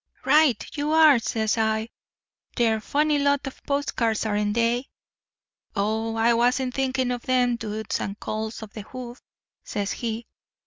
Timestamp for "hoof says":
8.81-9.91